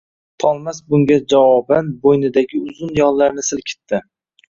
[0.43, 4.07] Tolmas bunga javoban bo‘ynidagi uzun yollarini silkitdi.